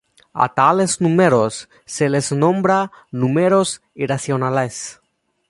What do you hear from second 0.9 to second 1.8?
números